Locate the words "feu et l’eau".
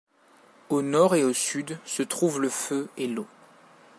2.49-3.27